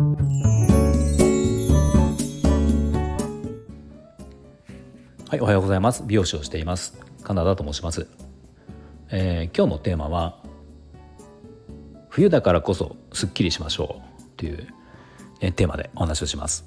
[0.00, 0.06] は
[5.36, 6.02] いおはようございます。
[6.06, 6.98] 美容師をしています。
[7.22, 8.06] カナダと申します、
[9.10, 10.38] えー、今日のテーマは
[12.08, 14.22] 冬だからこそすっきりしましょう。
[14.38, 14.68] という、
[15.42, 16.64] えテーマでお話をします。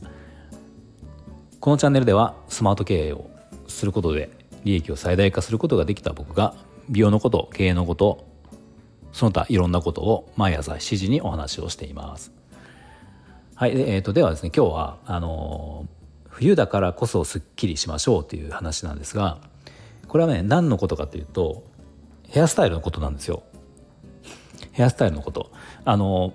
[1.59, 3.31] このチャンネルではスマート経営を
[3.67, 4.29] することで
[4.63, 6.53] 利益を最大化することができた僕が
[6.87, 8.27] 美容のこと経営のこと
[9.11, 12.42] その他いろんなことを毎朝7時にお話をしています。
[13.63, 15.87] はいで,、えーと、ではですね今日はあの
[16.27, 19.37] 冬だからこそすっきりしましょうという話なんですが
[20.09, 21.63] これはね何のことかというと
[22.27, 23.43] ヘアスタイルのことなんですよ。
[24.73, 25.49] ヘアスタイルのこと。
[25.85, 26.33] あの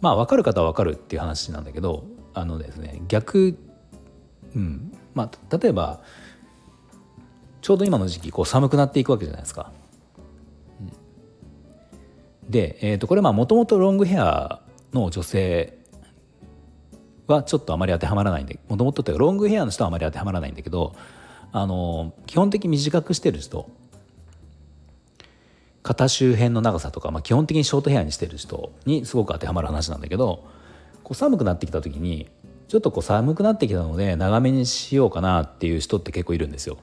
[0.00, 2.02] まあ分かる方は分かるっていう話なんだけど
[2.34, 3.56] あのですね逆
[4.56, 6.00] うんまあ例えば
[7.60, 9.70] ちょうど今の時期こう寒くなっていくわけじゃないですか。
[12.50, 14.62] で、えー、とこれもともとロングヘア
[14.92, 15.78] の女性
[17.32, 20.94] はちょっとあまり当てはまらないんでもともとというかロングヘアの人はあまり当てはまらないんだけど
[21.52, 23.68] あの基本的に短くしてる人
[25.82, 30.44] 肩周辺の長さとか、まあ、基本的にショートヘアにしてる人にすごく当てはまる話なんだけど
[31.02, 32.28] こう寒くなってきた時に
[32.68, 36.78] ちょっとこう寒くなってきたので長めにしようかなっていう人って結構いるんですよ。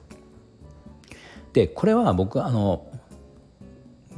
[1.53, 2.85] でこれは僕あの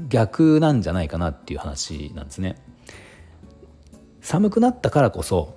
[0.10, 2.62] 逆なんじゃないかなっていう話なんですね。
[4.20, 5.56] 寒くなったからこそ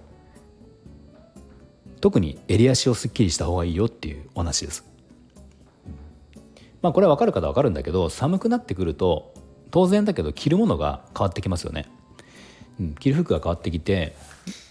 [2.05, 4.85] 特に襟足をすっきりした方がいいよっていうお話です。
[6.83, 9.33] まあこれは分かる方は分かるんだけど寒くなってくると
[9.71, 11.87] 当然だけど着るものが変わってきますよね。
[12.79, 14.15] うん、着る服が変わってきて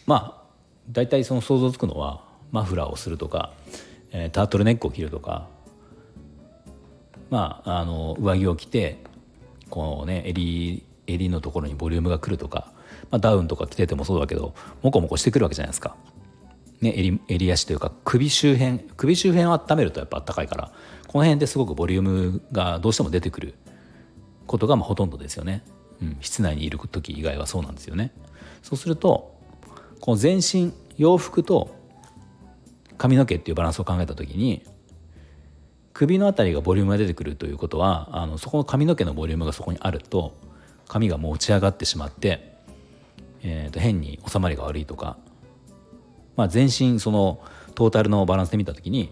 [0.06, 0.54] まあ
[0.92, 3.52] 大体その想像つくのはマフラーをするとか、
[4.12, 5.48] えー、タートルネックを着るとか
[7.32, 9.00] まああの上着を着て
[9.72, 12.72] こうね襟襟のところにボリュームがくるとか、
[13.10, 14.54] まあ、ダウンとか着ててもそうだけど
[14.84, 15.96] モコモコしてくるわけじゃないですか。
[16.84, 20.72] ね、襟襟足というか首周辺首周辺を温めるとやっぱあったかいから
[21.08, 23.56] この辺ですごくボリュームがどうしても出てくる
[24.46, 25.64] ことがまほとんどですよね、
[26.02, 28.12] うん、室内にいる時以外はそうなんですよね。
[28.62, 29.36] そうすると
[30.00, 31.76] この全身洋服と
[32.98, 34.64] 髪の毛っていうバランスを考えた時に
[35.94, 40.36] 首の辺りがボリュームが出てくるということはあのそこの髪の毛のボリュームがそこにあると
[40.88, 42.58] 髪がもう落ち上がってしまって、
[43.44, 45.18] えー、と変に収まりが悪いとか
[46.36, 47.40] まあ、全身その
[47.76, 49.12] トータルのバランスで見た時に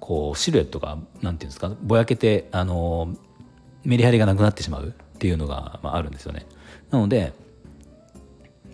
[0.00, 3.14] こうシルエットが何て言うんですかぼやけてあの
[3.84, 6.46] メリハリがなくなってしまうっていうのが、まあ、あるんですよね。
[6.90, 7.32] なので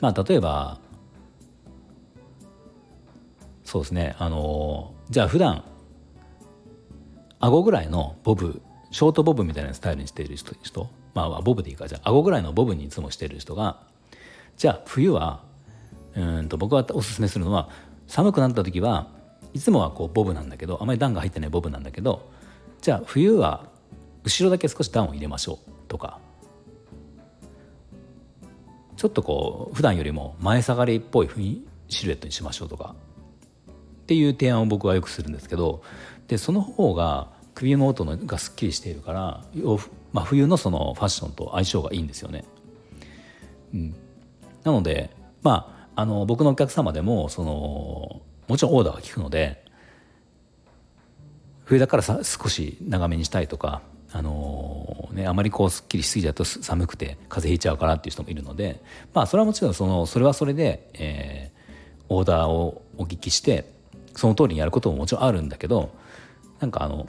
[0.00, 0.78] まあ例えば
[3.64, 5.64] そうですねあのじゃあ普段
[7.40, 13.82] 顎ぐらいのボブショートボブみたいなスタイルにしている人まあボブでいいかじゃあ顎ぐらいのボブにいつもしている人が
[14.56, 15.42] じゃあ冬は
[16.16, 17.68] うんと僕はおすすめするのは
[18.06, 19.08] 寒くなった時は
[19.52, 22.30] いつもはこうボブなんだけどあまり段が入ってないボブなんだけど
[22.80, 23.66] じゃあ冬は
[24.24, 26.18] 後ろだけ少し段を入れましょうとか
[28.96, 31.28] ちょっとこう普段よりも前下がりっぽい
[31.88, 32.94] シルエットにしましょうとか
[34.02, 35.82] っていう提案を僕はよくするんですけど
[36.28, 39.44] でその方が首元のがすっきりしているから
[40.12, 42.44] まあ、冬のそのファッションと相性がいいんですよね。
[43.74, 43.94] うん、
[44.64, 45.10] なので
[45.42, 49.64] まああの僕のお客様でもそのもちろんオーダーは聞くので
[51.64, 58.80] 冬だからさ少し長めにしたいとかあのね、あまりこうすっきりしすぎちゃうと寒くて風邪ひいちゃうからっていう人もいるので
[59.12, 63.64] まあそれはもちろんそのそれはそれで、えー、オーダーをお聞きして
[64.14, 65.90] その通りにやることももちろんあるんだけど
[66.60, 67.08] なんかあの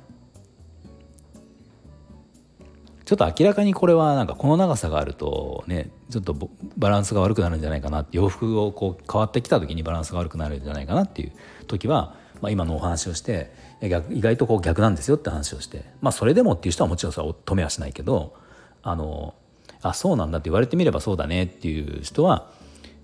[3.08, 6.36] ちょっと明らかにこれはなんかこの長さがあるとねちょっと
[6.76, 11.32] バランスが悪くなるんじゃないかな洋服をこう変わってきた時にバランスが悪くなるんじゃないかなっていう
[11.68, 13.50] 時は、まあ、今のお話をして
[13.82, 18.36] 意外とこう逆なんですよって話をしてまあそれでもっていう人はもちろんそれは止めはしないけど
[18.84, 19.36] あの
[19.82, 22.52] あそうなんだって言われてみればそうだねっていう人は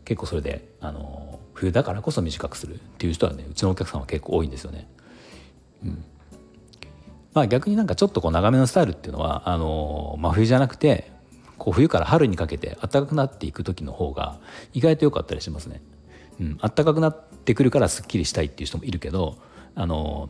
[0.03, 4.85] 結構それであの冬だからこそ短くするっていう人はねうちのお客さんは結構多いんですよね。
[5.85, 6.03] うん
[7.33, 11.11] まあ、逆になんかちょっとこう長めのスタイルっていうのはあの真冬じゃなくて
[11.57, 14.39] こう冬から春にかけて暖かくなっていく時の方が
[14.73, 15.81] 意外と良かったりしますね。
[16.39, 19.37] うん、暖かくなってくるからすっきりしたいっていう人もいるけど
[19.75, 20.29] あの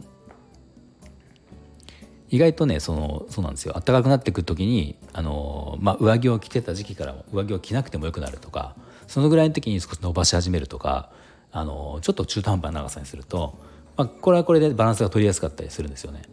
[2.30, 8.76] 意外とねそのそうなんですよ暖かくなってくる時にあの、まあ、上着を着てた時期から上着を着なくてもよくなるとか
[9.08, 11.12] そのぐらいの時に少し伸ばし始めるとか
[11.52, 13.58] あのちょっと中途半端な長さにすると、
[13.96, 16.24] まあ、これはこれでバランスが取りやすかったりするんですよね。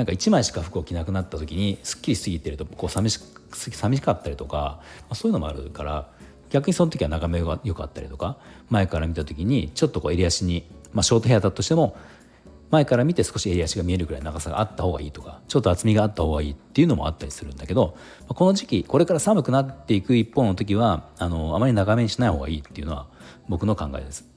[0.00, 3.20] なんか1枚しか服を着なくなった時にすっきりしすぎてるとこう寂し
[3.52, 6.08] 寂しかったりとか、まあ、そういうのもあるから
[6.48, 8.38] 逆にその時は眺めが良かったりとか
[8.70, 10.64] 前から見た時にちょっとこう襟足に、
[10.94, 11.98] まあ、ショートヘアだとしても
[12.70, 17.94] 前から見て少し襟足が見えるぐらい長さがあった方がいいとかちょっと厚みがあった方がいいっていうのもあったりするんだけど
[18.26, 23.06] この時期これから寒くなっていく一方の時はあのあまり長めにしない方がいいっていうのは
[23.50, 24.30] 僕の考えです。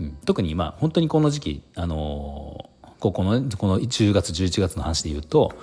[0.00, 2.47] うん、特にまあ本当にこの時期あの
[3.00, 5.54] ここのこの10月11月の話で言うと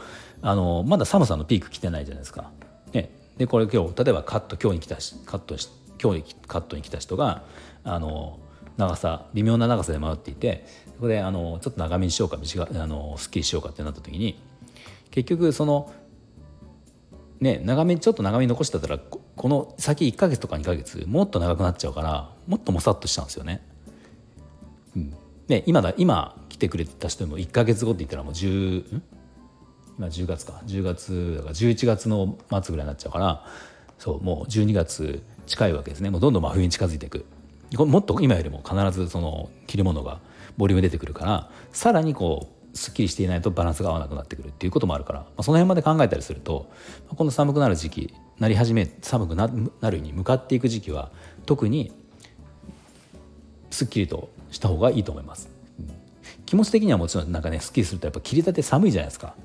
[0.42, 2.52] あのまだ寒さのピーク来てないじゃないですか。
[2.94, 5.56] ね、でこれ今日例えばカット今日に来たしカット
[6.02, 7.44] 今日カットに来た人が
[7.84, 8.40] あの
[8.78, 10.66] 長さ微妙な長さで迷っていて
[10.96, 14.40] そこであのちょっと長めにしようか短あのすっきりしようかってなった時に
[15.12, 15.94] 結局その
[17.40, 23.62] ね長めちょっと長めに残してたらこの先1か月とか2か月もっと長くなっちゃうからもっともさっとしちゃうんですよね。
[24.96, 25.14] うん、
[25.48, 29.02] で今だ今来てくれた人も1か月後って言ったらもう10
[29.98, 30.62] 今10月か。
[30.66, 33.46] 10月だから11月の末ぐらいになっちゃうから
[33.98, 36.10] そうもう12月近いわけですね。
[36.10, 37.26] もうどんどん真冬に近づいていく。
[37.78, 40.22] もっと今よりも必ずその着るものが
[40.56, 46.72] ボリューム出てくるからさらにこうすっきりしていないとバランスが合わなくなってくるっていうこともあるから、まあ、その辺まで考えたりすると
[47.10, 49.50] この寒くなる時期なり始め寒くな
[49.90, 51.12] るに向かっていく時期は
[51.46, 51.92] 特に
[53.72, 55.55] すっきりとした方がいいと思います。
[56.46, 59.36] 気持ち的にはもちろんなんかねすっきりするとやっぱ切りたて寒いじゃないですか。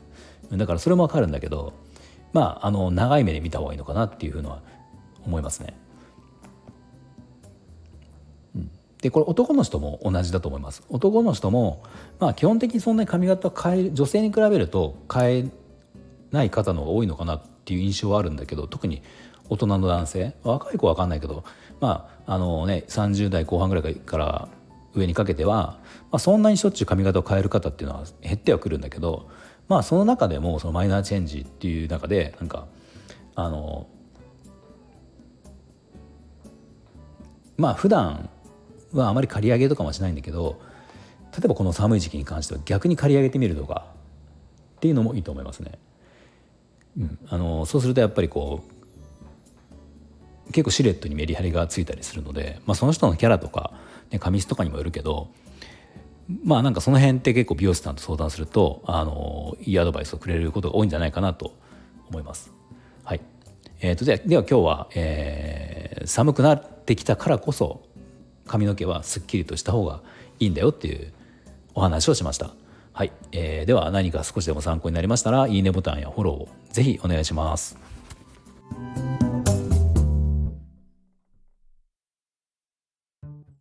[0.50, 1.73] だからそれもわかるんだけど
[2.32, 4.62] まああの長い目で見た方がいいのかなっていうふうのは
[5.25, 5.76] 思いますね。
[9.00, 10.82] でこれ男の人も同じだと思います。
[10.91, 11.82] 男の人も
[12.19, 15.44] まあ基本的にそんなに髪型変える女性に比べると変え
[16.32, 19.03] ない方の方が多いのかなっていう印象はあるんだけど特に
[19.49, 21.44] 大人の男性若い子は分かんないけど
[21.81, 24.49] まああのね30代後半ぐらいから
[24.95, 25.79] 上にかけては、
[26.11, 29.29] まあ、そんなにしょっちゅう髪型を変える方っていうのは減ってはくるんだけど
[29.69, 32.67] まあその中でもそのマイナーチェンジっていう中でなんか
[33.37, 33.87] あの
[37.57, 38.29] まあ普段
[38.93, 40.61] はあまり刈り上げとかもしないんだけど
[41.33, 43.87] 例えばこの寒い時期に関しては逆に刈り上げてみるとか
[44.77, 45.79] っていうのもいいと思いますね。
[46.99, 48.65] うん、あのそうするとやっぱりこ
[50.49, 53.73] う結構シルエットにメリハリがついたりするので、まあ、その人のキャラとか、
[54.11, 55.29] ね、髪質とかにもよるけど
[56.45, 61.55] まあなんかその辺って結構美容師さんと相談するとあのいいアドバイスをくれることが多いんじゃないかなと
[62.09, 62.53] 思います。
[63.05, 63.21] はい、
[63.81, 67.83] えーと、ではでは今日は、えー、寒くなってきたからこそ
[68.47, 70.03] 髪の毛はすっきりとした方が
[70.39, 71.13] いいんだよっていう
[71.75, 72.51] お話をしました。
[72.93, 77.77] はい、えー、では何か少しでも参考になりましたらいいねボタンやフォローをぜひお願いします。